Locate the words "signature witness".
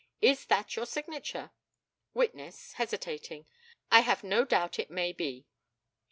0.87-2.73